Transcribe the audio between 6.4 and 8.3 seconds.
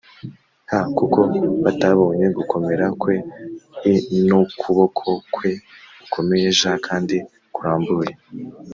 j kandi kurambuye